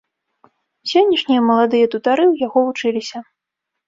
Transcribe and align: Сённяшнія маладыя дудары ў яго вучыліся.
Сённяшнія 0.91 1.41
маладыя 1.49 1.85
дудары 1.95 2.23
ў 2.31 2.47
яго 2.47 2.59
вучыліся. 2.71 3.17